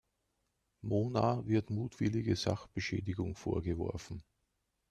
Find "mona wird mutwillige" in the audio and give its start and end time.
0.81-2.35